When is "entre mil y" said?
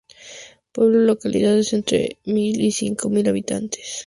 1.73-2.71